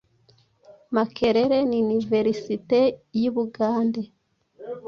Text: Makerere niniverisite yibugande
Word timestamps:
Makerere 0.95 1.57
niniverisite 1.69 2.79
yibugande 3.19 4.03